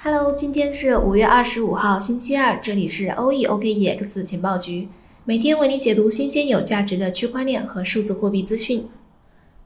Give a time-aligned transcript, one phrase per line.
[0.00, 4.86] Hello，今天是五月二十五号，星期二，这里是 OE OKEX 情报局，
[5.24, 8.86] 每天为你解读新鲜有价值的区块链和数字货币资讯。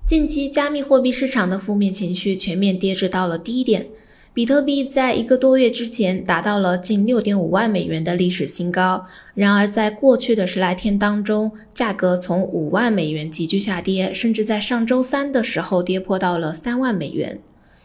[0.06, 3.88] 近期加密货币市场的负面情绪全面跌至到了低点，
[4.32, 9.04] 比特币在一个多月之前达到了近六点五万美元的历史新高，
[9.34, 17.38] 然而在过去的十来天当中，价格从五万美元急剧下跌，甚至在上周三的时候跌破到了三万美元。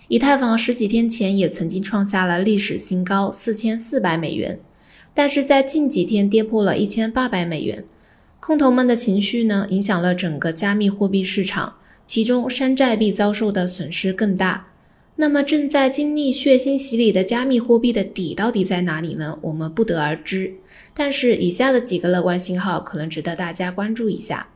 [0.09, 4.59] 以太坊十几天前也曾经创下了历史新高四千四百美元，
[5.13, 7.83] 但是在近几天跌破了一千八百美元。
[8.39, 11.75] 空头们的情绪呢，影响了整个加密货币市场，
[12.05, 14.67] 其中山寨币遭受的损失更大。
[15.17, 19.37] 那么正在经历血腥洗礼的加密货币的底到底在哪里呢？
[19.41, 20.53] 我们不得而知。
[20.93, 24.47] 但是以下的几个乐观信号可能值得大家关注一下。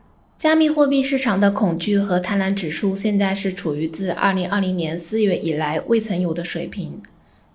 [0.42, 7.00] 加密货币市场的恐惧和贪婪指数现在是处于自2020年4月以来未曾有的水平。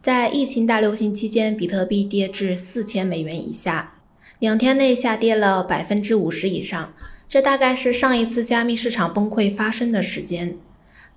[0.01, 3.95] 在疫情大流行期间，比特币跌至四千美元以下，
[4.39, 6.93] 两天内下跌了百分之五十以上，
[7.27, 10.57] 这大概是上一次加密市场崩溃发生的时间。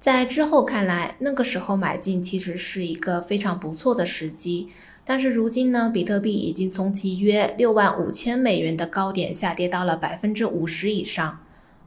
[0.01, 4.67] 在之后看来，那个时候买进其实是一个非常不错的时机。
[5.05, 11.39] 但是如今呢，比特币已经从其约六万五千美元的高点下跌到了百分之五十以上。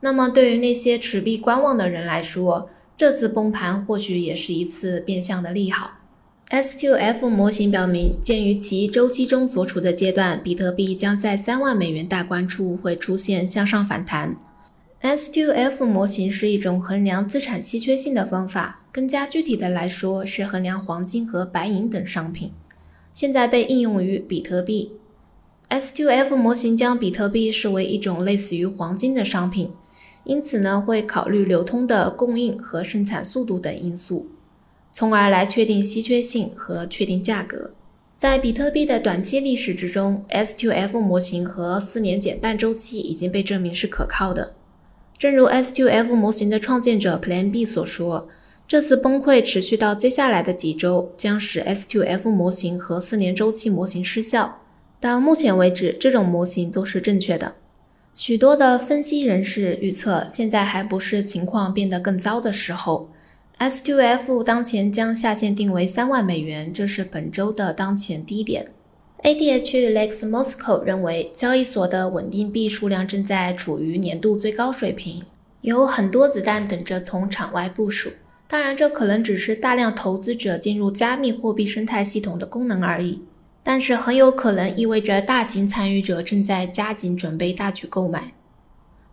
[0.03, 5.91] 那么，对于那些持币观望的人来说，这次崩盘或许也是一次变相的利好。
[6.49, 14.35] S2F 模型表明，鉴于其周期中所处的阶段，比特币将在三万美元大关处会出现向上反弹。
[15.01, 22.51] S2F 模型是一种衡量资产稀缺性的方法，更加具体的来说，是衡量黄金和白银等商品。
[23.13, 24.91] 现在被应用于比特币。
[25.69, 29.71] S2F 模型将比特币视为一种类似于黄金的商品。
[30.25, 34.27] 因此呢，会考虑流通的供应和生产速度等因素，
[34.91, 37.73] 从而来确定稀缺性和确定价格。
[38.15, 44.53] 在比特币的短期历史之中，S2F 模型和四年减半周期已经被证明是可靠的。
[45.17, 48.29] 正如 S2F 模型的创建者 Plan B 所说，
[48.65, 54.61] 这次崩溃持续到接下来的几周，将使 S2F 模型和四年周期模型失效。
[55.01, 57.55] 到目前为止，这种模型都是正确的。
[58.15, 63.09] 许多的分析人士预测，现在还不是情况变得更糟的时候。
[63.57, 68.67] S2F 当前将下限定为三万美元，这是本周的当前低点。
[69.23, 75.23] ADH Lex Moscow 认为，交易所的稳定币数量正在处于年度最高水平，
[75.61, 78.11] 有很多子弹等着从场外部署。
[78.47, 83.23] 当然，这可能只是大量投资者进入加密货币生态系统的功能而已。
[83.63, 88.33] 但是很有可能意味着大型参与者正在加紧准备大举购买。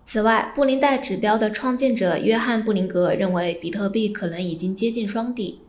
[0.05, 5.61] 此外，布林带指标的创建者约翰·布林格认为，比特币可能已经接近双底。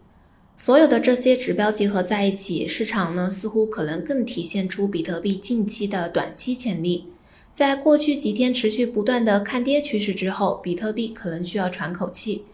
[0.58, 7.08] 所有的这些指标结合在一起，市场呢似乎可能更体现出比特币近期的短期潜力。
[7.54, 12.46] 在过去几天持续不断的看跌趋势之后，比特币可能需要喘口气，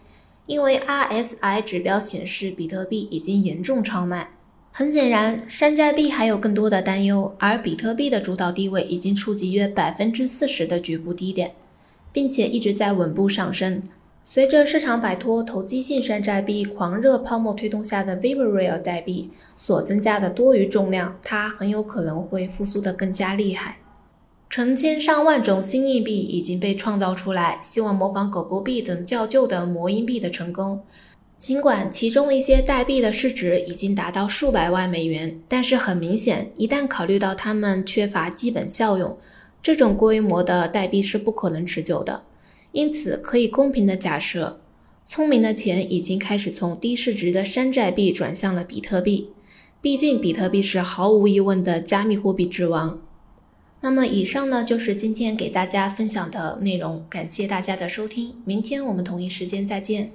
[0.46, 4.30] 因为 RSI 指标显示比特币已经严重超卖。
[4.78, 11.56] 很显然，山寨币还有更多的担忧，而比特币的主导地位已经触及约百分之四十的局部低点，
[12.12, 13.82] 并且一直在稳步上升。
[14.24, 23.80] 随着市场摆脱投机性山寨币狂热泡沫推动下的 Vivreal 代币所增加的多余重量，它很有可能会复苏得更加厉害。
[24.48, 30.84] 成千上万种新硬币已经被创造出来，希望模仿狗狗币等较旧的魔音币的成功。
[31.38, 39.16] 尽管其中一些代币的市值已经达到数百万美元，但是很明显，一旦考虑到它们缺乏基本效用，
[39.62, 42.24] 这种规模的代币是不可能持久的。
[42.72, 44.60] 因此，可以公平的假设，
[45.06, 49.30] 聪明的钱已经开始从低市值的山寨币转向了比特币。
[49.80, 53.00] 毕竟，比特币是毫无疑问的加密货币之王。
[53.82, 60.12] 那么，以上呢就是今天给大家分享的内容，感谢大家的收听，明天我们同一时间再见。